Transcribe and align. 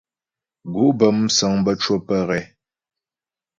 Gǔ' 0.73 0.85
bə́ 0.97 1.09
músəŋ 1.17 1.53
bə́ 1.65 1.73
cwə́ 1.81 1.99
pə́ 2.07 2.19
ghɛ. 2.27 2.39